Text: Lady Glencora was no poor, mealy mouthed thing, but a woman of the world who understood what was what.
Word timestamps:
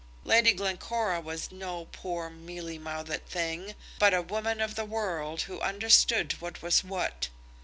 Lady 0.23 0.51
Glencora 0.51 1.21
was 1.21 1.51
no 1.51 1.85
poor, 1.91 2.27
mealy 2.31 2.79
mouthed 2.79 3.23
thing, 3.27 3.75
but 3.99 4.15
a 4.15 4.21
woman 4.23 4.59
of 4.59 4.73
the 4.73 4.83
world 4.83 5.41
who 5.43 5.59
understood 5.61 6.33
what 6.41 6.59
was 6.63 6.83
what. 6.83 7.29